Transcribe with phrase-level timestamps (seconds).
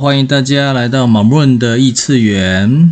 [0.00, 2.90] 欢迎大家来到马润的异次元。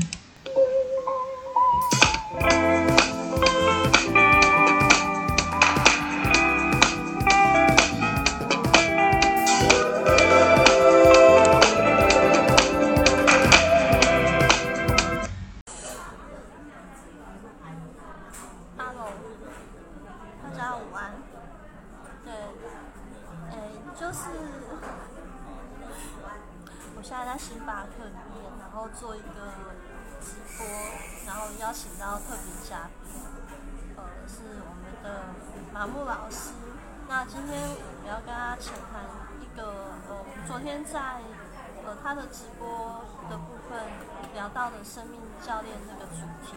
[44.84, 46.56] 生命教练这个主题，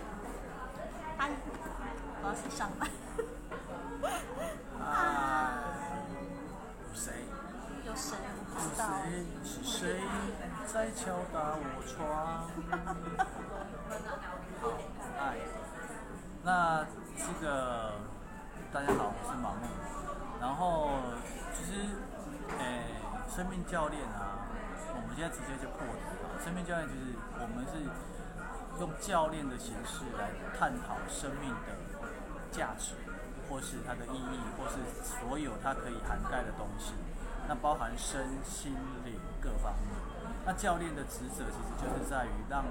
[1.18, 1.30] 嗨，
[2.24, 2.90] 我要去上班。
[4.80, 5.54] 啊，
[6.88, 7.12] 有谁？
[7.86, 8.16] 有谁？
[8.54, 8.88] 不知道。
[9.44, 10.00] 是谁
[10.66, 12.48] 在敲打我窗？
[15.20, 15.36] 嗨，
[16.44, 16.86] 那
[17.18, 17.92] 这个
[18.72, 19.68] 大家好，我是马木。
[20.40, 20.90] 然后
[21.54, 21.72] 其实，
[22.58, 22.86] 诶，
[23.30, 24.41] 生命教练啊，我
[25.12, 26.40] 们现在直接就破题了。
[26.40, 27.92] 生命教练就是我们是。
[28.80, 31.76] 用教练的形式来探讨生命的
[32.52, 32.96] 价值，
[33.48, 36.94] 或是它的意义，或是所有它可以涵盖的东西，
[37.48, 38.74] 那包含身心
[39.06, 39.94] 灵各方面。
[40.46, 42.64] 那教练的职责其实就是在于让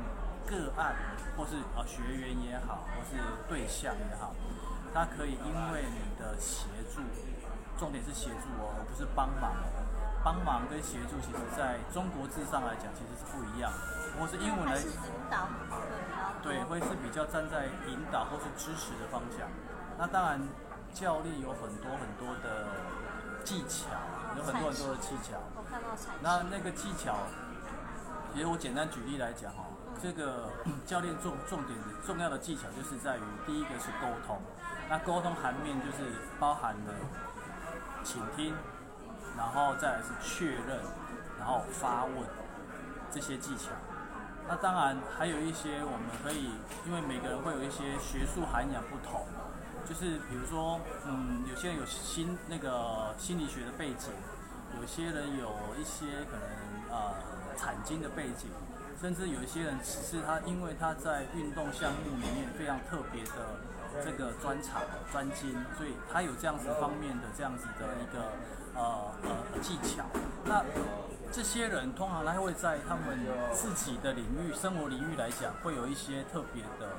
[0.49, 0.97] 个案，
[1.37, 4.35] 或是啊学员也好，或是对象也好，
[4.93, 7.03] 他可以因为你的协助，
[7.79, 9.53] 重点是协助哦，而不是帮忙。
[10.23, 14.01] 帮忙跟协助，其实在中国字上来讲，其实是不一样的。
[14.19, 14.93] 或是英文来引
[15.31, 15.47] 导，
[16.43, 19.49] 对，会是比较站在引导或是支持的方向。
[19.97, 20.41] 那当然，
[20.93, 22.67] 教练有很多很多的
[23.45, 23.87] 技巧，
[24.37, 25.39] 有很多很多的技巧。
[26.21, 27.17] 那那个技巧，
[28.35, 29.65] 其实我简单举例来讲哈，
[30.03, 30.51] 这个
[30.85, 34.39] 教练重重点的重要的技巧就是在于第一个是沟通。
[34.91, 36.93] 那沟通含面就是包含了
[38.03, 38.55] 倾听，
[39.41, 40.79] 然后再来是确认，
[41.39, 42.15] 然后发问
[43.11, 43.71] 这些技巧。
[44.47, 46.51] 那当然还有一些我们可以，
[46.87, 49.25] 因为每个人会有一些学术涵养不同，
[49.89, 54.13] 就是比如说，嗯，有些人有心那个心理学的背景，
[54.79, 55.49] 有些人有
[55.81, 56.45] 一些可能
[56.91, 57.15] 呃
[57.57, 58.51] 产经的背景，
[59.01, 63.57] 甚至有一些人只是他因为他在运动项目里面非常特别的
[64.05, 68.33] 这个专长专精，所以他有这样子方面的这样子的一个
[68.75, 70.05] 呃呃技巧。
[70.45, 70.65] 那
[71.33, 73.19] 这些人通常他会在他们
[73.53, 76.91] 自己的领域、生活领域来讲，会有一些特别的，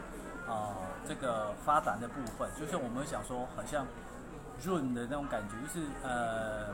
[0.48, 0.74] 呃，
[1.08, 2.50] 这个发展的部分。
[2.58, 3.86] 就是我们想说，好像
[4.64, 6.68] 润的那种感觉，就是呃，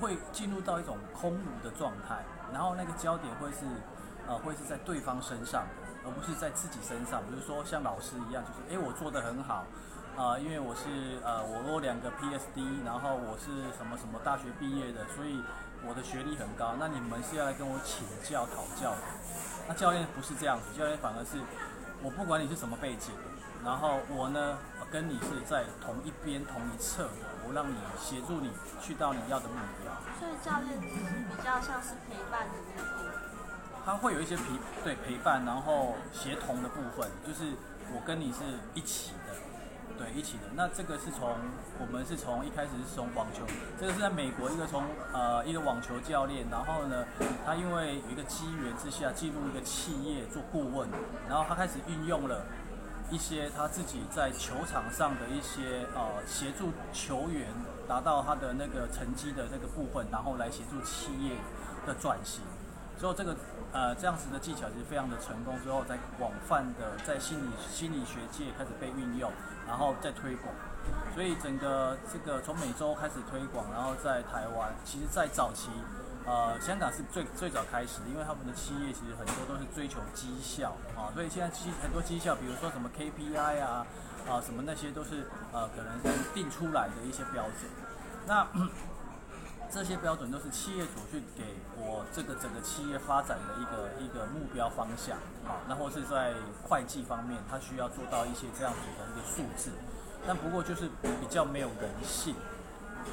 [0.00, 3.64] 会进入到一种空无的状态，然后那个焦点会是，
[4.26, 5.64] 呃，会是在对方身上，
[6.08, 7.20] 而不是在自己身上。
[7.28, 9.66] 比如说像老师一样，就是诶，我做得很好，
[10.16, 15.44] 啊、因为我是呃，我有两个 P S D，然后我是什么什么大学毕业的，所以。
[15.86, 19.02] 我的学历很高，那你们是要来跟我请教讨教的。
[19.68, 21.38] 那教练不是这样子，教练反而是
[22.02, 23.14] 我不管你是什么背景，
[23.64, 24.58] 然后我呢
[24.90, 28.50] 跟你是在同一边同一侧的，我让你协助你
[28.82, 29.94] 去到你要的目标。
[30.18, 33.07] 所以教练只是比较像是陪伴的那种。
[33.88, 34.42] 他会有一些陪
[34.84, 37.54] 对陪伴，然后协同的部分，就是
[37.90, 38.40] 我跟你是
[38.74, 39.32] 一起的。
[39.96, 40.42] 对，一起的。
[40.54, 41.34] 那这个是从
[41.80, 43.46] 我们是从一开始是从网球，
[43.80, 44.84] 这个是在美国一个从
[45.14, 47.02] 呃一个网球教练，然后呢，
[47.46, 50.86] 他因为有一个机缘之下进入一个企业做顾问，
[51.26, 52.44] 然后他开始运用了
[53.10, 57.48] 一些他自己在球场上的一些呃协助球员
[57.88, 61.36] 达到他的那个成绩的那个部分，然后来协助企业
[61.86, 62.42] 的转型。
[62.98, 63.36] 之后这个
[63.72, 69.30] 呃这样子的技巧其实非常的成功，之后在广泛的在心理心理学界开始被运用。
[69.68, 70.48] 然后再推广，
[71.14, 75.68] 所以整个这个从美洲开始推广，然后在台湾，其实，在早期，
[76.24, 83.86] 呃，香港是最最早开始，因为他们的企业其实很多都是追求绩效啊，所以现在绩很多绩效，比如说什么 KPI 啊，
[84.26, 86.00] 啊什么那些都是呃可能
[86.32, 87.70] 定出来的一些标准。
[88.26, 88.48] 那
[89.70, 91.44] 这些标准都是企业主去给
[91.76, 95.16] 我这个整个企业发展的一个一个目标方向，
[95.46, 96.32] 好，那或是在
[96.66, 99.70] 会计方面，他需要做到一些这样子的一个数字，
[100.26, 102.34] 但不过就是比较没有人性，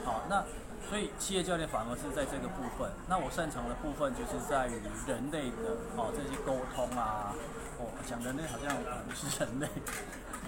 [0.06, 0.44] 好，那
[0.90, 7.36] 所以企业教练反而是在这个部分，那我擅长的部分就是在于人类的哦这些沟通啊，
[7.80, 8.74] 哦讲人类好像
[9.08, 9.68] 不是人类。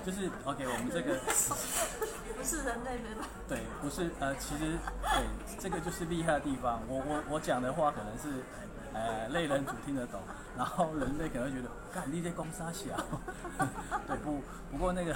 [0.07, 1.19] 就是 OK，我们这个
[2.37, 3.27] 不是人类对吧？
[3.45, 6.79] 对，不是呃，其实对这个就是厉害的地方。
[6.87, 8.41] 我我我讲的话可能是
[8.93, 10.21] 呃，类人组听得懂，
[10.55, 12.95] 然后人类可能会觉得，干你这公杀小，
[14.07, 14.41] 对不？
[14.71, 15.13] 不过那个，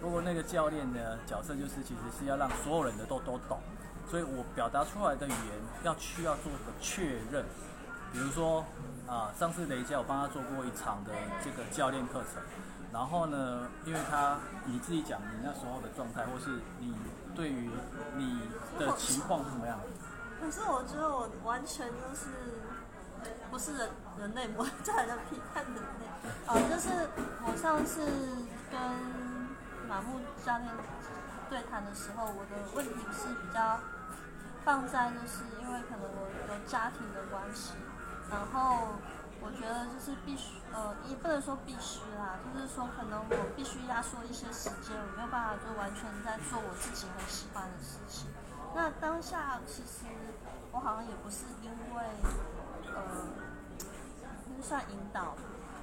[0.00, 3.60] 不过那个教练的角色就是，其实是要让所有人的都都懂，
[4.10, 7.44] 所以我表达出来的语言要需要做个确认。
[8.10, 8.64] 比如说
[9.06, 11.12] 啊，上次雷佳我帮他做过一场的
[11.44, 12.42] 这个教练课程，
[12.92, 16.94] 然后呢，因为他你自己讲你那时候的状态，或是你
[17.34, 17.70] 对于
[18.16, 18.42] 你
[18.78, 19.78] 的情况是什么样？
[20.40, 22.28] 可是我觉得我完全就是
[23.50, 26.06] 不是人人类模在的批判人类。
[26.46, 27.08] 哦，就是
[27.46, 28.04] 我上次
[28.70, 28.78] 跟
[29.88, 30.68] 马木教练
[31.48, 33.78] 对谈的时候，我的问题是比较
[34.64, 37.72] 放在就是因为可能我有家庭的关系。
[38.30, 38.88] 然后
[39.44, 48.28] 我觉得就是必须，呃，也不能说必须啦，就是说可能我必须压缩一些时间，我没有办法就完全在做我自己很喜欢的事情。
[48.74, 50.06] 那当下其实
[50.70, 52.02] 我好像也不是因为，
[52.94, 53.26] 呃，
[53.78, 55.34] 就是算引导，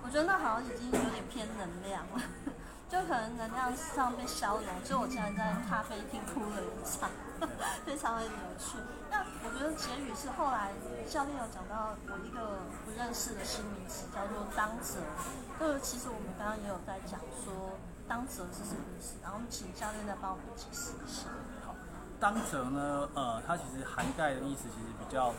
[0.04, 2.22] 我觉得那好像已经有点偏能量了。
[2.90, 7.08] 就可能能量上被消融，就我现在在咖啡厅哭了一场，
[7.86, 8.78] 非常的有趣。
[9.10, 10.72] 那我觉得结语是后来
[11.10, 15.00] 教练有讲到我一个不认识的新名词，叫做当责。
[15.60, 17.78] 就是其实我们刚刚也有在讲说
[18.08, 21.30] 当责是什么意思，然后请教练再帮我们解释一下。
[21.66, 21.76] 好，
[22.20, 25.34] 当责呢，呃，它其实涵盖的意思其实比较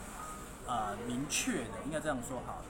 [0.67, 2.61] 呃明确的，应该这样说好。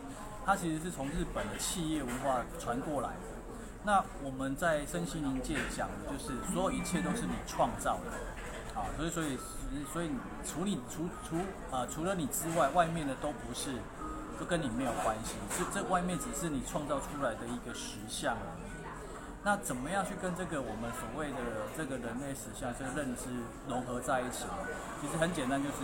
[0.45, 3.31] 它其实是从日本的企业文化传过来的。
[3.83, 8.11] 那我们在身心灵界讲的就是，所有一切都是你创造的，
[8.97, 9.37] 所以所以
[9.91, 10.11] 所以
[10.45, 11.37] 除你除除
[11.75, 13.75] 啊、除了你之外，外面的都不是，
[14.39, 18.35] 都跟你没有关系，这这外面只是你创造出来的一个实相。
[19.43, 21.37] 那怎么样去跟这个我们所谓的
[21.75, 23.23] 这个人类实相这个认知
[23.67, 24.53] 融合在一起呢？
[25.01, 25.77] 其实很简单，就是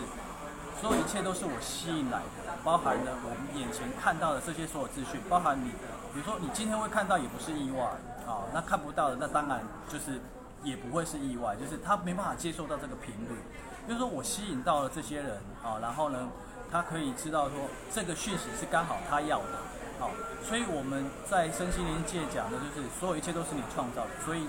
[0.80, 5.72] 所有一切都是我吸引来的，包含了我们眼前看到的这些所有资讯，包含你。
[6.14, 7.84] 比如说，你今天会看到也不是意外
[8.26, 10.18] 啊，那看不到的，那当然就是
[10.62, 13.36] 也不会是意外，就是他没办法接受到这个频率。
[13.86, 16.28] 就是说我吸引到了这些人啊，然后呢，
[16.70, 17.56] 他可以知道说
[17.92, 19.58] 这个讯息是刚好他要的，
[19.98, 20.10] 好，
[20.42, 24.46] 所以我们在身心灵界讲的就是所有一切都是你创造的，所以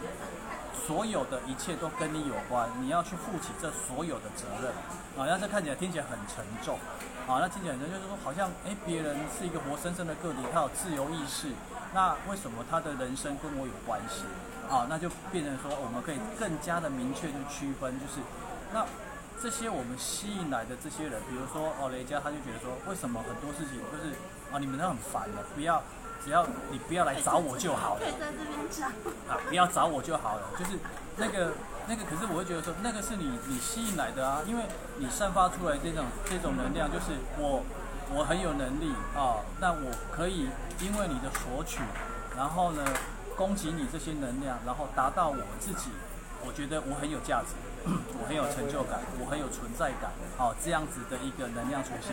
[0.74, 4.72] 所有的一切都跟你有关，你要去负起这所有的责任
[5.18, 6.78] 啊，让这看起来听起来很沉重。
[7.30, 11.48] 啊，那听起来就是说，好像哎，别人是一个活生生的个体，他有自由意识，
[11.94, 14.24] 那为什么他的人生跟我有关系？
[14.70, 18.22] 啊，那就变成说，我们可以更加的明确去区分，就是
[18.74, 18.86] 那
[19.42, 24.14] 这些我们吸引来的这些人，比如说哦，雷佳他就觉得说，为什么很多事情就是
[24.54, 25.82] 啊，你们都很烦的，不要，
[26.24, 28.90] 只要你不要来找我就好了，可以在这边讲
[29.28, 30.78] 啊，不要找我就好了，就是
[31.18, 31.54] 那个。
[31.88, 34.64] 那个可是我会觉得说，那个是你你吸引来的啊，因为
[35.00, 37.64] 你散发出来这种这种能量，就是我
[38.14, 40.50] 我很有能力啊，那我可以
[40.80, 41.82] 因为你的索取，
[42.38, 42.86] 然后呢
[43.40, 45.88] 供给你这些能量，然后达到我自己，
[46.44, 47.56] 我觉得我很有价值，
[48.20, 52.12] 我很有成就感，我很有存在感，好，这样子的一个能量出现，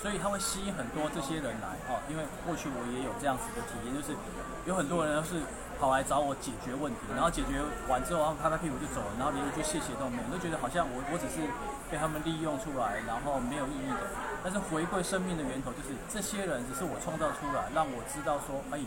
[0.00, 4.16] 所以它会吸引很多这些人来哦，因为过去我也有这样子的体验，就是
[4.64, 5.44] 有很多人都是。
[5.74, 7.58] 跑来找我解决问题，然后解决
[7.90, 11.42] 完之后，然后拍拍屁股就走了，然后连一句谢谢都没有，都觉得好像我我只是
[11.90, 14.06] 被他们利用出来，然后没有意义的。
[14.40, 18.78] 但是回归生命的源头，就是这些人只是我创造出来，让我知道说，哎，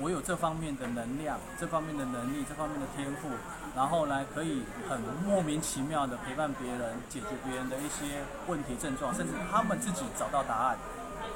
[0.00, 3.28] 我有这方面的能量，这方面的能力，这方面的天赋，
[3.76, 10.78] 然后呢，可以很莫名其妙的陪伴别人，解决别人的一些问题症状，甚至他们自己找到答案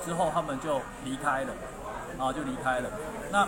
[0.04, 1.52] 之后，他们就离开了，
[2.16, 2.88] 然后就离开了。
[3.30, 3.46] 那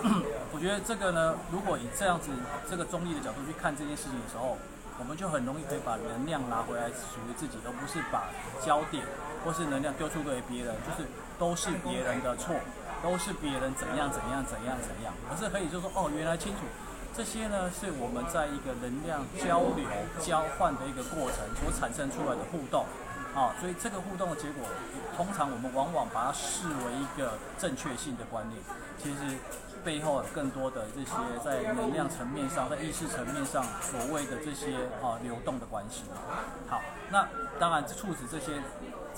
[0.53, 2.31] 我觉得这个呢，如果以这样子
[2.69, 4.59] 这个中立的角度去看这件事情的时候，
[4.99, 8.29] 我们就很容易可以把能量拿回来属于自己，而不是把
[8.61, 9.03] 焦点
[9.45, 11.09] 或是能量丢出给别人，就是
[11.39, 12.55] 都是别人的错，
[13.03, 16.61] 都是别人怎样怎样怎样怎样，而是可以就说哦，原来清楚
[17.17, 19.87] 这些呢是我们在一个能量交流
[20.21, 22.85] 交换的一个过程所产生出来的互动。
[23.37, 24.65] 啊、所以这个互动的结果，
[25.15, 28.59] 通常我们往往把它视为一个正确性的观念，
[28.97, 29.37] 其实
[29.85, 31.13] 背后有更多的这些
[31.45, 36.05] 在能量层面上、在意识层面上所谓的这些啊流动的关系。
[36.67, 37.29] 好，那
[37.61, 38.53] 当然促使这些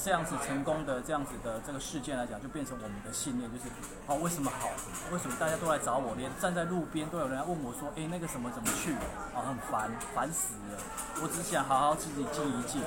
[0.02, 3.64] 这样子成功的这样子的这个事件来讲，就变成我们的信念，就是
[4.06, 4.68] 哦，为什么好？
[5.12, 6.14] 为什么大家都来找我？
[6.14, 8.92] 连站在路边都有人来问我说，哎，那个什么怎么去？
[8.92, 10.78] 啊、哦，很烦，烦死了！
[11.22, 12.80] 我只想好好自己静一静。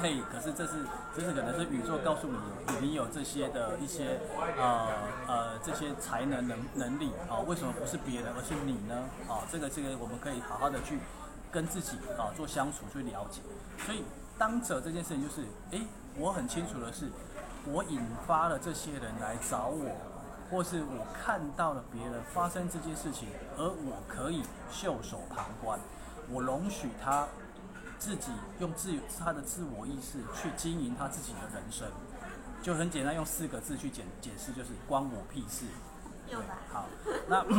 [0.00, 2.38] 嘿，可是这是，这是可能是宇宙告诉你，
[2.80, 4.20] 你有这些的一些，
[4.58, 4.88] 呃
[5.26, 9.04] 呃，这些才能能能力啊，为什么不是别人，而是你呢？
[9.28, 10.98] 啊，这个这个我们可以好好的去
[11.50, 13.40] 跟自己啊做相处，去了解。
[13.84, 14.02] 所以
[14.38, 15.86] 当者这件事情就是，诶，
[16.18, 17.10] 我很清楚的是，
[17.64, 19.90] 我引发了这些人来找我，
[20.50, 25.78] 或是我看到了别人发生这件事情，而我可以袖手旁观，
[26.30, 27.26] 我容许他
[27.98, 31.88] 自己用自他的自我意识去经营他自己的人生，
[32.62, 35.66] 就很简单，用四个字去解解释，就是关我屁事。
[36.28, 36.38] 对。
[36.72, 36.86] 好，
[37.28, 37.44] 那。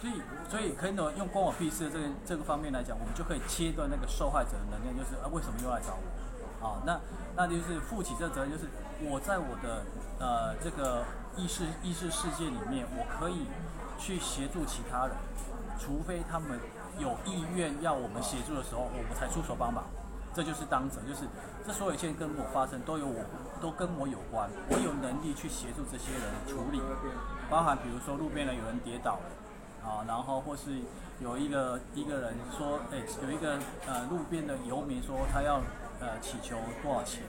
[0.00, 6.02] 所以，所以可以呢，用关我屁事的这个这个方面来讲，我们就可以切断那个受害者的能量，就是啊，为什么又来找我？
[6.62, 7.00] 啊，那
[7.36, 8.64] 那就是负起这责任，就是
[9.02, 9.82] 我在我的
[10.18, 11.04] 呃这个
[11.36, 13.46] 意识意识世界里面，我可以
[13.98, 15.16] 去协助其他人，
[15.78, 16.60] 除非他们
[16.98, 19.84] 有意愿要我们协助的时候，我们才出手帮忙。
[20.32, 21.26] 这就是当责，就是
[21.66, 23.24] 这所有一切跟我发生都有我，
[23.60, 26.80] 都跟我有关，我有能力去协助这些人处理，
[27.50, 29.26] 包含比如说路边的有人跌倒了。
[29.82, 30.78] 啊，然后或是
[31.20, 35.58] 有一个一个人说，哎，有一个呃路边的游民说他要
[36.00, 37.22] 呃祈求多少钱，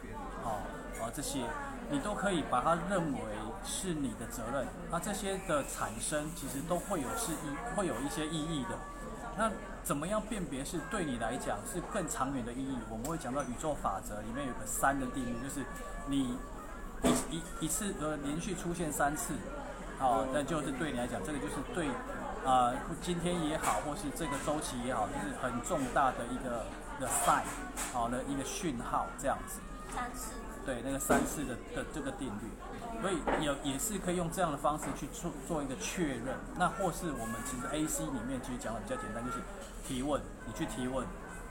[0.44, 0.64] 啊
[1.00, 1.44] 啊这些，
[1.90, 3.20] 你都可以把它认为
[3.64, 4.66] 是你的责任。
[4.90, 8.78] 那这些的产生其实都会有是意，会有一些意义的。
[9.38, 9.52] 那
[9.84, 12.78] 怎么样辨别是对你来讲是更长远的意义？
[12.90, 15.66] 我们会讲到宇宙法则里面有个三的定律，就是
[16.08, 16.38] 你
[17.04, 19.34] 一一一次呃连续出现三次，
[20.00, 21.88] 啊，那就是对你来讲，这个就是对。
[22.44, 22.74] 呃，
[23.04, 26.66] 今天也好，或是这个周期也好，就是很重大的一个
[27.02, 27.44] 的 sign，
[27.92, 29.60] 好的一个讯号，这样子。
[29.94, 30.32] 三次。
[30.64, 36.38] 对，那个三次的的这个定律，所以也也是可以用这样的方式去做做一个确认。
[36.56, 39.40] 那或是我们其实 AC 里面其实讲的比较简单，就是
[39.84, 41.04] 提问，你去提问，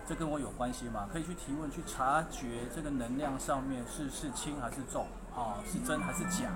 [0.07, 1.09] 这跟我有关系吗？
[1.12, 6.50] 可以去提问，去察觉这个能量上面是是轻还是重，啊，是真还是假，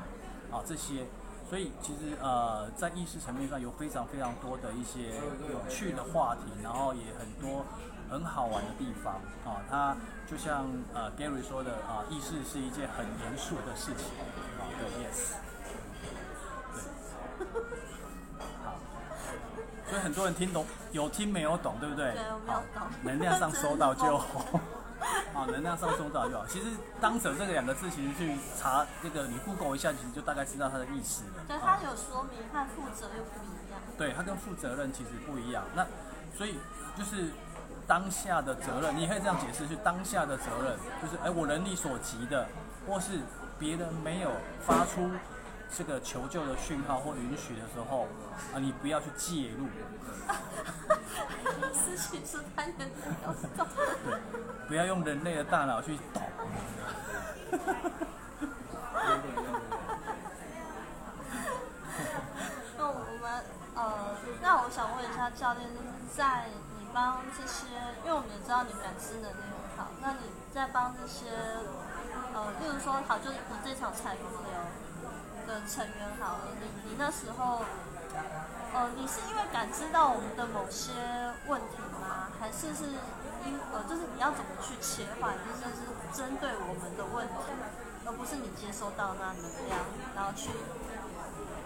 [0.53, 1.05] 啊，这些。
[1.51, 5.17] 所以其实呃，在意识层面上有非常非常多的一些
[5.51, 7.67] 有趣的话题，然后也很多
[8.11, 9.61] 很好玩的地方啊。
[9.71, 9.97] 它
[10.31, 14.07] 就像呃 Gary 说的啊，意识是一件很严肃的事情
[14.59, 14.63] 啊。
[14.79, 15.35] 对，Yes，
[17.39, 17.47] 对，
[18.65, 18.77] 好。
[19.89, 22.13] 所以很多人听懂，有听没有懂，对不对？
[22.13, 22.83] 对，我没有懂。
[23.03, 24.61] 能量上收到就好。
[25.35, 26.47] 啊，能量上收到就好。
[26.47, 26.71] 其实
[27.01, 31.45] “当者”这个两个字，其实去查这个，你 Google 一下，其实就大概知道它的意思了。
[31.47, 33.81] 对，它有说明，它负责又不一样。
[33.99, 35.63] 对，它跟负责任其实不一样。
[35.75, 35.87] 那
[36.35, 36.57] 所以
[36.97, 37.29] 就是
[37.87, 42.47] 当下的责任，你可以这样解释：是当下的责任，就是哎，我能力所及的，
[42.87, 43.21] 或是
[43.59, 44.31] 别人没有
[44.65, 45.11] 发出
[45.77, 48.07] 这个求救的讯号或允许的时候，
[48.55, 49.67] 啊，你不要去介入。
[51.73, 52.89] 事情是太严重。
[54.05, 54.19] 对，
[54.69, 56.23] 不要用人类的大脑去懂。
[62.77, 65.87] 那我们呃，那我想问一下教练，就是
[66.17, 67.67] 在你帮这些，
[68.05, 71.27] 因为我们也知道你感知能力很好，那你在帮这些
[72.33, 74.55] 呃，例如说好，就是你这场彩虹流
[75.49, 77.61] 的成员好了，你你那时候。
[78.75, 80.91] 呃，你是因为感知到我们的某些
[81.47, 82.27] 问题吗？
[82.41, 82.91] 还是是
[83.47, 87.35] 因呃，就是你要怎么去切换，就是是针对我们的问题，
[88.05, 89.79] 而不是你接收到那能量，
[90.17, 90.51] 然后去，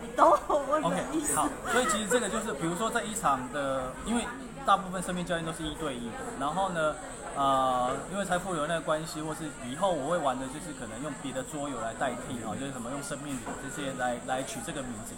[0.02, 4.26] 你懂我的意思？O K，好，所以其实这个就是，比如说在一场的，因为
[4.68, 6.94] 大部分生命教练都是一对一的，然后呢，
[7.34, 15.14] 呃，因为财富有那个关系，或是以后我会玩的就是可能用别的桌游来代替啊，就是什么用生命这些来来取这个名字。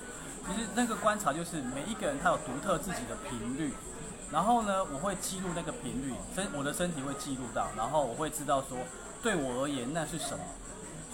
[0.47, 3.75] 其实那个观察就是每一个人他有独特自己的频率，
[4.31, 8.79] 然后呢，我会记录那个频率，身我的身体会记录到，然后我会知道说
[9.21, 10.45] 对我而言那是什么。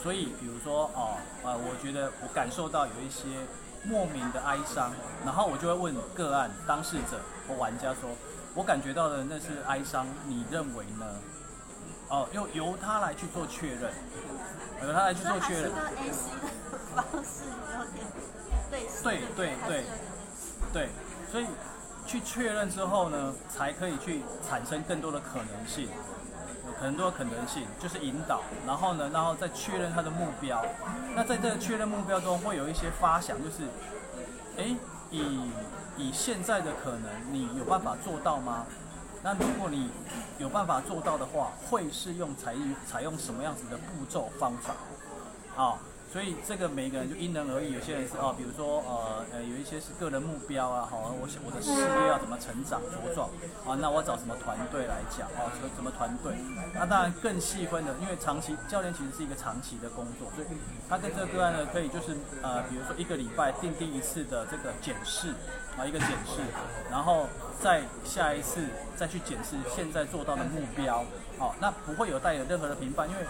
[0.02, 3.48] 所以比如说哦，呃，我觉得我感受到有一些
[3.86, 4.92] 莫名的哀伤，
[5.24, 8.10] 然后我就会问个案当事者或玩家说，
[8.54, 11.06] 我感觉到的那是哀伤，你认为呢？
[12.08, 13.92] 哦，由由他来去做确认，
[14.82, 15.72] 由他来去做确认。
[15.72, 18.06] A C 的方式有点
[18.70, 19.84] 类似对对对，
[20.72, 20.88] 对，
[21.32, 21.46] 所以
[22.06, 26.15] 去确认之后呢，才可以去产生更多的可能性，有
[26.80, 30.64] 很多可能性就是引导，然后呢，然后再确认他的目标。
[31.14, 33.64] 那在这个确认目标中，会有一些发想，就是，
[34.56, 34.76] 诶，
[35.10, 35.50] 以
[35.96, 38.66] 以现在的可能，你有办法做到吗？
[39.22, 39.90] 那如果你
[40.38, 44.74] 有办法做到的话，会是用采用采用什么样子的步骤方法？
[45.60, 45.78] 啊？
[46.12, 53.28] 所以这个每个人就因人而异，有些人是哦，比如说呃呃，有一些是个人目标啊，好，我想我的事业要怎么成长茁壮
[53.66, 56.32] 啊，那我找什么团队来讲啊，什么什么团队？
[56.72, 60.46] 那当然更细分的，因为长期教练其实是一个长期的工作，所以
[60.88, 65.34] 他跟这个个案呢，可以就是呃，比如说一个礼拜定定一次的这个检视
[65.76, 66.40] 啊，一个检视，
[66.90, 67.26] 然后
[67.60, 68.64] 再下一次
[68.96, 71.04] 再去检视现在做到的目标，
[71.36, 73.20] 好，那不会有带有任何的评判，因为。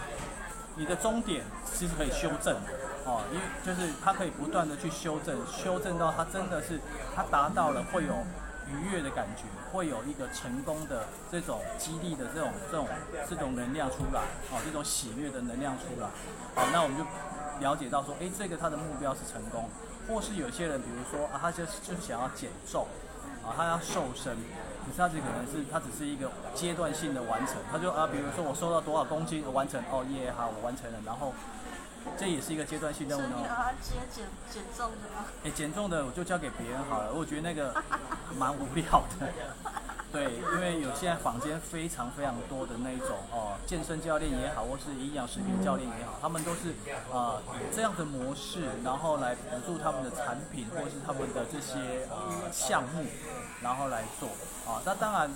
[0.77, 1.43] 你的终点
[1.73, 2.71] 其实可以修正的
[3.03, 6.79] 哦，因为就是它可以不断的去修正，修正到它真的是
[7.15, 8.13] 它达到了会有
[8.67, 12.87] 愉悦的感觉，会有一个成功的这种激励的这种这种
[13.29, 16.07] 这种能量出来，哦，这种喜悦的能量出来，
[16.53, 17.03] 好，那我们就
[17.59, 19.69] 了解到说，哎，这个他的目标是成功，
[20.07, 22.85] 或是有些人，比如说啊，他就就是想要减重，
[23.41, 24.35] 啊，他要瘦身，
[24.87, 31.33] 可是他这可能是他只是一个阶段性的完成，他就啊，比如说我收到多少公斤，我完成，哦耶，好，我完成了，然后。
[32.17, 33.27] 这也是一个阶段性任务呢。
[33.31, 35.25] 所以你要接减减重的吗？
[35.43, 37.11] 哎，减重的我就交给别人好了。
[37.11, 37.83] 我觉得那个
[38.37, 39.27] 蛮无聊的。
[40.09, 40.23] 对，
[40.55, 46.71] 因为有现在坊间非常非常多的那一种哦，健身教练也好，或是营养食品教练也好，他们都是
[47.11, 53.03] 啊、以这样的模式，然后来辅助他们的产品或是他们的这些呃项目，
[53.61, 54.29] 然后来做
[54.65, 54.79] 啊。
[54.85, 55.29] 那当然，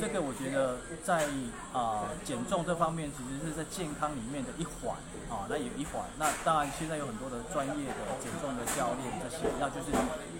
[0.00, 1.28] 这个我觉得在
[1.74, 4.96] 啊、减重这方面，其实是在健康里面的一环
[5.28, 6.02] 啊，那有一环。
[6.18, 9.92] 那当然，现在有很多的专业的减重的教练这些，那就是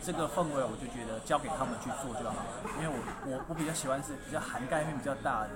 [0.03, 2.97] 这个氛围，我就觉得交给他们去做就好了，因为我
[3.29, 3.74] 我我比较。
[3.75, 5.51] 喜欢是比较涵盖面比较大的，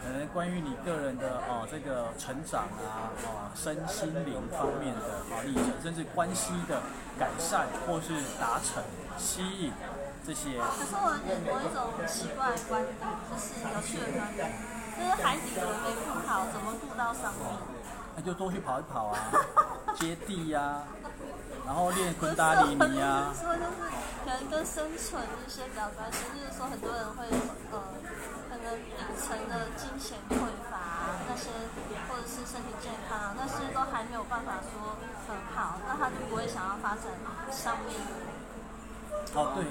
[0.00, 6.80] 可能关于你个人的哦这个成长啊哦身心灵方面的啊历程，甚至关系的
[7.18, 8.82] 改善或是达成
[9.18, 9.72] 吸引
[10.26, 10.56] 这些。
[10.58, 12.94] 可是我有我一种奇怪的观点，
[13.28, 14.52] 就是有趣的观点，
[14.96, 17.44] 就是海底轮没顾好，怎么顾到上面？
[18.16, 19.18] 那就多去跑一跑啊，
[19.96, 20.86] 接地呀、啊，
[21.66, 23.32] 然后练 昆达里尼呀。
[23.34, 23.50] 说
[24.50, 27.26] 跟生存一些比较关系，就是说很多人会
[27.70, 27.82] 呃，
[28.48, 30.34] 可能底层的金钱匮
[30.70, 30.78] 乏、
[31.28, 31.50] 那些，
[32.08, 34.96] 或者是身体健康、啊、那些都还没有办法说
[35.28, 37.04] 很好，那他就不会想要发展
[37.50, 38.43] 上面。
[39.34, 39.64] 哦，对，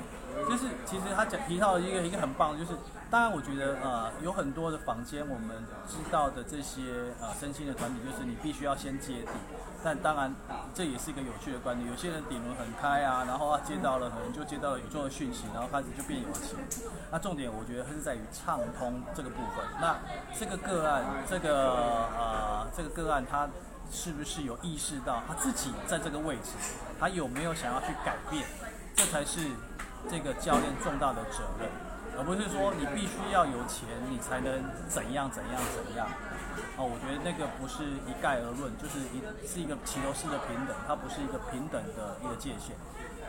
[0.49, 2.77] 就是其实他讲提到一个一个很棒的，就是
[3.09, 9.29] 当然我觉得呃有很多的房间我们知道的这些呃身心的团体，就是你必须要先接地。
[9.85, 10.33] 但当然，
[10.73, 11.89] 这也是一个有趣的观点。
[11.89, 16.55] 有些人顶轮很开啊，然后他接到了，可能就接到了宇宙的讯息，然后开始就变有钱。
[17.11, 19.65] 那重点我觉得还是在于畅通这个部分。
[19.81, 19.97] 那
[20.39, 21.67] 这个个案，这个
[22.17, 23.49] 呃，这个个案，他
[23.91, 26.51] 是不是有意识到他自己在这个位置，
[26.97, 28.47] 他有没有想要去改变？
[28.95, 29.41] 这才是
[30.09, 31.69] 这个教练重大的责任，
[32.17, 36.07] 而不是说你必须要有钱，你才能怎样怎样怎样。
[36.77, 42.77] 哦，我觉得那个不是一概而论，就是一是一个齐头式的平等，它不是一个平等的一个界限，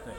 [0.04, 0.12] 对。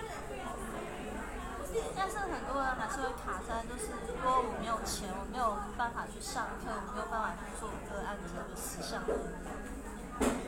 [1.93, 9.01] 但是很多人还是会卡在，就是如果我没有钱，我没有办法去上课，我没有办法去做个案的实项。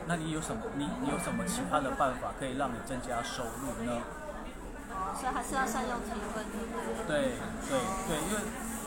[0.06, 0.62] 那你有什么？
[0.74, 3.92] 你你有什么其他的办法可以让你增加收入呢？
[5.14, 6.44] 所以还是要善用提问，
[7.06, 7.32] 对
[7.68, 7.78] 对？
[8.08, 8.40] 对，因为。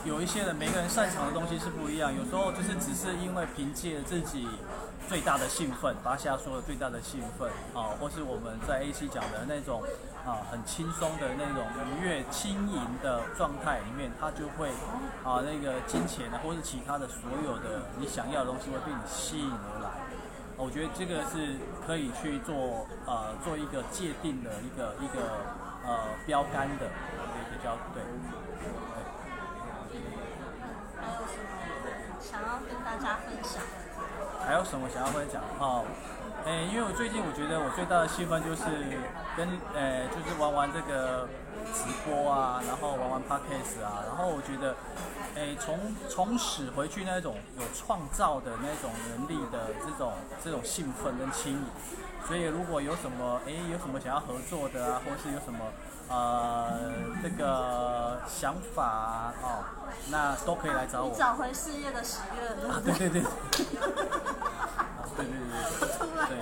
[0.04, 2.12] 有一些人，每个人擅长的东西是不一样。
[2.12, 4.48] 有时候就是只是因为凭借自己
[5.08, 9.84] 最大的兴奋，巴西亚说的最大的兴奋啊，或是我们在 AC 讲的那种
[10.26, 14.70] 啊很轻松的那种愉悦轻盈的状态里面，他就会
[15.22, 19.90] 啊那个金钱啊，或是其他的所有的你想要的东西会被你吸引而来。
[20.56, 25.46] 我觉得这个是可以去做呃做一个界定的一个一个
[25.84, 28.02] 呃标杆的也比较对。
[32.20, 33.62] 想要跟大家分享，
[34.46, 35.42] 还有什么想要分享？
[35.58, 35.84] 哦，
[36.46, 38.62] 诶，因为我最近我觉得我最大的兴奋就是
[39.36, 41.28] 跟诶，就是玩玩这个
[41.74, 44.74] 直播啊，然后玩玩 Podcast 啊，然后我觉得，
[45.34, 51.64] 诶，从从始回去那种有创造的那种能力的这种这种兴奋跟轻盈。
[52.26, 55.58] 所以如果有什么诶，有什么想要合作的啊，或者是有什么。
[56.08, 56.78] 呃，
[57.22, 59.64] 这个想法啊，哦，
[60.10, 61.10] 那都可以来找我。
[61.10, 62.46] 你找回事业的喜悦。
[62.68, 63.22] 啊，对对对。
[63.22, 63.28] 对
[65.16, 65.24] 对对
[65.80, 65.88] 对。
[65.88, 66.26] 出来。
[66.28, 66.36] 对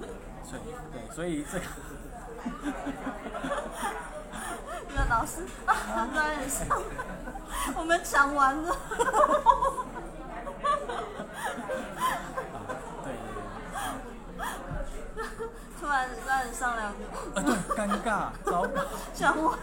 [0.00, 0.08] 对，
[0.44, 1.64] 所以对，所以这个。
[4.96, 6.66] 那老师啊，在脸上，
[7.76, 8.76] 我们讲完了。
[16.52, 16.98] 上两句，
[17.34, 18.82] 呃，对，尴尬， 糟糕，
[19.14, 19.58] 讲完，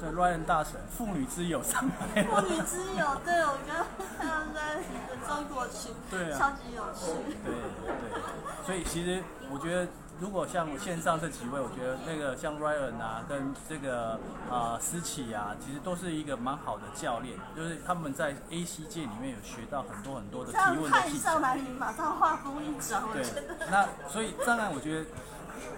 [0.00, 3.86] 对，Ryan 大神，妇女之友上来，妇女之友，对，我刚刚
[4.18, 4.82] 看到在
[5.28, 7.12] 中国群，对啊，超级有趣，
[7.44, 8.22] 对对，
[8.64, 9.88] 所以其实我觉得。
[10.20, 21.24] 如果像线上这几位，我觉得那个像 Ryan 啊，跟这个啊思琪啊，其实都是一个蛮好的教练，就是他们在 AC 界里面有学到很多很多的提问的技巧。
[21.24, 23.02] 这样看上来，你马上画风一转。
[23.12, 23.24] 对，
[23.68, 25.06] 那所以当然我觉得，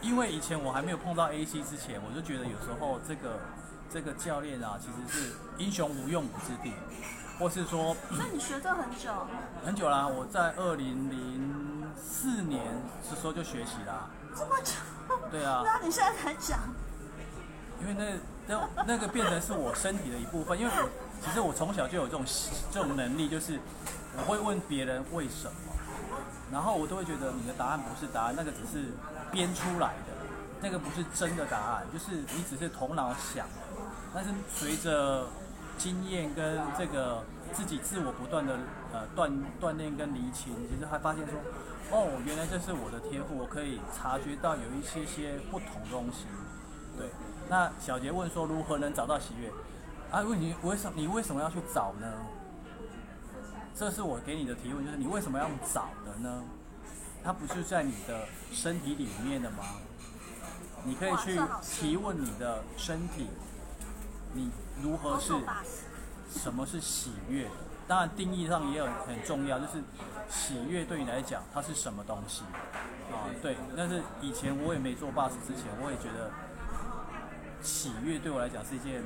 [0.01, 3.41] 因为以前我还没有碰到 AC 之前，我就觉得有时候这个
[3.93, 6.73] 这个教练啊，其实是英雄无用武之地，
[7.39, 7.97] 或是说。
[8.11, 9.11] 那你学这很久？
[9.65, 11.75] 很久啦，我在二零零。
[11.97, 12.61] 四年
[13.09, 14.11] 的时候就学习啦。
[14.35, 14.75] 这么久？
[15.31, 15.63] 对啊。
[15.65, 16.59] 那你现在才讲？
[17.81, 20.89] 因为那那那个变成是我身体的一部分，因为我
[21.25, 22.25] 其实我从小就有这种
[22.73, 23.61] 这种能力，就是
[24.19, 25.53] 我会问别人为什么，
[26.53, 28.93] 然后我都会觉得你的答案不是答案，那个只是
[29.33, 30.13] 编出来的，
[30.61, 33.47] 那个不是真的答案，就是你只是头脑想。
[34.15, 35.27] 但是随着
[35.77, 38.57] 经验跟这个自己自我不断的
[38.93, 39.31] 呃锻
[39.61, 41.35] 锻炼跟厘清，其实还发现说，
[41.91, 46.27] 哦，原来这是我的天赋，我可以察觉到有一些些不同东西，
[46.97, 47.09] 对。
[47.49, 49.51] 那小杰问说，如何能找到喜悦？
[50.11, 52.07] 啊，问你为什么你为什么要去找呢？
[53.75, 56.43] 这是我给你的提问，就是你为什么要找的呢？
[57.25, 59.65] 它不是在你的身体里面的吗？
[60.85, 63.29] 你可以去提问你的身体，
[64.33, 64.51] 你
[64.83, 65.35] 如何是？
[66.31, 67.49] 什么是喜悦？
[67.87, 69.83] 当然定义上也有很重要，就是
[70.29, 72.43] 喜悦对你来讲它是什么东西？
[73.13, 76.31] 啊，对，但是以前我也没做 boss 之前，我也觉得。
[77.63, 79.03] 喜悦对我来讲是一件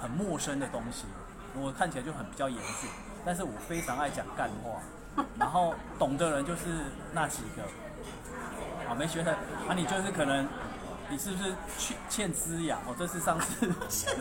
[0.00, 1.04] 很陌生的东西，
[1.54, 2.86] 我看起来就很比较严肃，
[3.28, 4.80] 但是我非常爱讲干话，
[5.38, 6.62] 然后懂的人就是
[7.12, 7.62] 那几个，
[8.90, 9.32] 啊，没学的
[9.68, 10.48] 啊，你就是可能，
[11.10, 12.80] 你是不是欠欠滋养？
[12.86, 14.16] 哦，这是上次，欠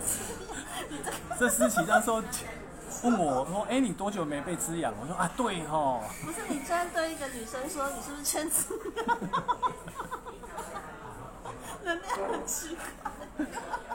[1.40, 2.22] 这思琪那时候
[3.04, 4.94] 问我说，哎，你多久没被滋养？
[5.00, 9.18] 我说啊，对哈，不是你这样对一个女生说，你是不是欠滋养？
[11.82, 13.46] 能量很奇怪。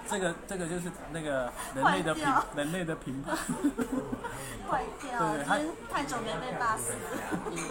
[0.09, 2.25] 这个这个就是那个人类的评
[2.57, 3.37] 人类的评判，
[4.69, 5.19] 坏掉。
[5.19, 5.59] 对对，他
[5.93, 6.99] 太久没被霸死了。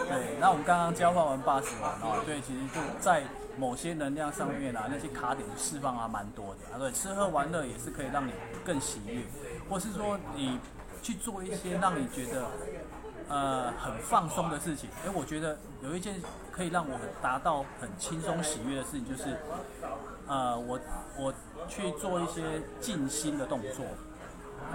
[0.08, 3.22] 对，那我们刚刚交换完霸死完哦，对，其实就在
[3.56, 6.78] 某些能量上面啊，那些卡点释放啊蛮多的啊。
[6.78, 8.32] 对，吃喝玩乐也是可以让你
[8.64, 9.22] 更喜悦，
[9.68, 10.58] 或是说你
[11.02, 12.46] 去做一些让你觉得
[13.28, 14.88] 呃很放松的事情。
[15.04, 19.36] 哎，我觉得有一件可以让我达到很轻松喜悦的事情，就是
[19.82, 19.88] 呃
[21.16, 21.34] 我我。
[21.68, 23.86] 去做一些静心的动作，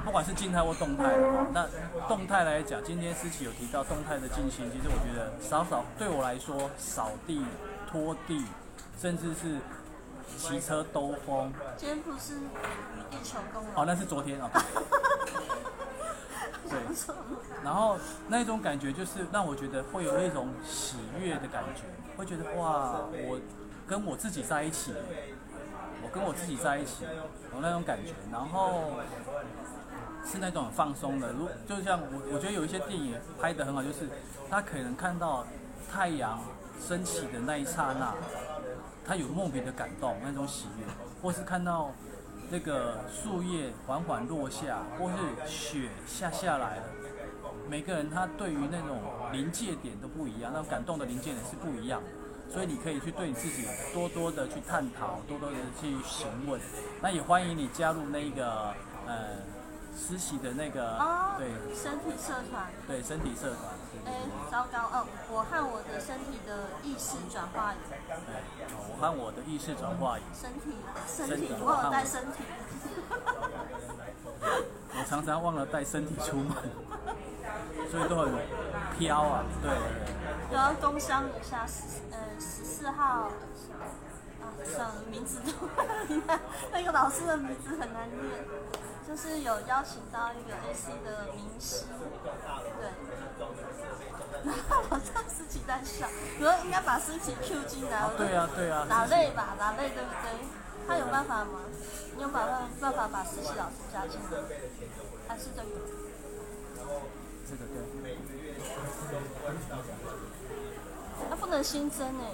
[0.06, 1.18] 不管是静态或动态。
[1.54, 1.68] 那
[2.08, 7.46] 动态来讲，今天思琪有提到动态的静心，其实我觉得扫扫对我来说，扫地、
[7.92, 8.46] 拖地，
[8.98, 9.60] 甚至是
[10.38, 11.52] 骑车兜风。
[11.76, 12.36] 今天不是
[13.12, 13.72] 地球公园？
[13.76, 14.50] 哦，那是昨天啊。
[16.70, 16.80] 对。
[17.66, 17.98] 然后
[18.30, 21.84] 那种感觉就是让我觉得会有一种喜悦的感觉，
[22.16, 23.38] 会觉得哇，我
[23.86, 24.94] 跟我自己在一起。
[26.04, 27.04] 我跟我自己在一起，
[27.54, 28.92] 有那种感觉，然后
[30.26, 31.32] 是那种很放松的。
[31.34, 34.10] 如就像我，我觉得有一些电影拍得很好，就是
[34.50, 35.46] 他可能看到
[35.92, 36.40] 太阳
[36.80, 38.14] 升起的那一刹那，
[39.06, 40.86] 他有莫名的感动，那种喜悦；
[41.22, 41.92] 或是看到
[42.50, 46.84] 那个树叶缓缓落下，或是雪下下来了。
[47.70, 49.02] 每个人他对于那种
[49.34, 52.08] 临界点都不一样，那种感动的临界点是不一样的。
[52.50, 56.60] 所以你可以去对你自己多多的去探讨，多多的去询问。
[57.02, 58.74] 那也欢迎你加入那个
[59.06, 59.36] 呃
[59.96, 62.66] 实习的那个、哦、对身体社团。
[62.88, 63.62] 对身体社团。
[64.06, 64.14] 哎，
[64.50, 65.06] 糟糕哦！
[65.30, 67.78] 我和我的身体的意识转化仪。
[67.90, 67.98] 对，
[68.90, 70.22] 我和我的意识转化仪。
[70.34, 70.76] 身体，
[71.08, 72.44] 身体，我忘了带身体。
[74.90, 76.56] 我常常忘了带身体出门，
[77.92, 78.32] 所以都很
[78.98, 79.44] 飘啊。
[79.62, 79.70] 对。
[80.52, 82.18] 然后工商一下十呃。
[82.40, 83.32] 十四号，啊，
[84.64, 85.52] 算了，名字都
[86.72, 88.46] 那个老师的名字很难念，
[89.08, 91.86] 就是有邀请到一个 AC 的名师，
[92.80, 92.92] 对，
[94.46, 96.08] 然后我上思琪在笑，
[96.40, 100.48] 我说应该把思琪 Q 进来，对啊对啊，打累吧，打累对不对？
[100.88, 101.62] 他有办法吗？
[102.16, 104.38] 你有办法办法把思琪老师加进来，
[105.28, 105.70] 还是这个？
[107.50, 107.82] 这个对。
[111.40, 112.26] 他不能新增哎，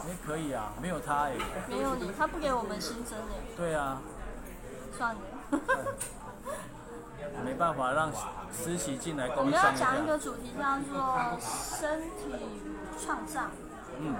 [0.00, 1.32] 哎可以啊，没有他哎，
[1.68, 3.40] 没有你，他不给我们新增哎。
[3.56, 4.00] 对啊，
[4.96, 5.20] 算了，
[7.44, 8.12] 没办法让
[8.52, 9.28] 思琪进来。
[9.36, 12.34] 我们要讲一个主题叫做身体
[13.02, 13.42] 创造，
[13.98, 14.14] 嗯，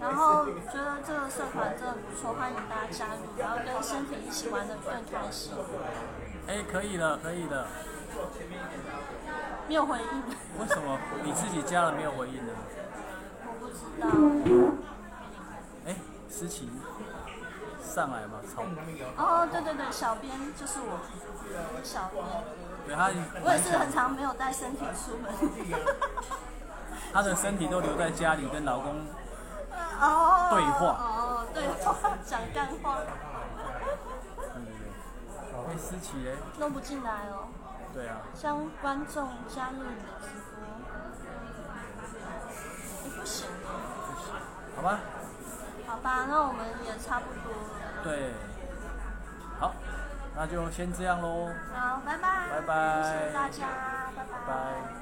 [0.00, 5.52] 然后觉得这个社团真的不错，欢迎大家加入，然后跟身体一起玩得更开心。
[6.46, 7.66] 哎，可以了，可以的。
[9.68, 10.22] 没有回应。
[10.58, 12.52] 为什么你自己加了没有回应呢？
[15.86, 15.94] 哎，
[16.28, 16.68] 思琪，
[17.82, 18.66] 上来嘛，从
[19.16, 20.98] 哦，对对对，小编就是我，
[21.82, 22.24] 小编。
[22.86, 23.10] 对他，
[23.44, 25.32] 我也是很常没有带身体出门。
[27.12, 28.94] 他的身体都留在家里跟老公
[30.00, 32.98] 哦对话哦对话讲干话。
[35.68, 37.48] 哎，思琪哎，弄不进来哦。
[37.92, 38.16] 对啊。
[38.34, 40.77] 将观众加入你的直播。
[43.28, 43.48] 行
[44.74, 45.00] 好吧。
[45.86, 48.02] 好吧，那我们也差不多了。
[48.04, 48.32] 对。
[49.58, 49.74] 好，
[50.36, 51.50] 那就先这样喽。
[51.74, 52.48] 好，拜拜。
[52.50, 53.02] 拜拜。
[53.02, 53.66] 谢谢大家，
[54.16, 54.32] 拜拜。
[54.46, 54.97] 拜拜。